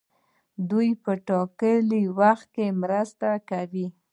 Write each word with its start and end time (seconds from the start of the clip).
دوی 0.69 0.89
په 1.03 1.11
ټاکلي 1.27 2.03
وخت 2.19 2.47
کې 2.55 2.67
مرسته 2.81 3.29
کوي. 3.49 3.87